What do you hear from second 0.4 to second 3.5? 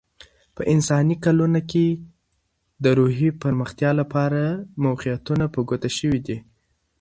په انساني کلونه کې، د روحي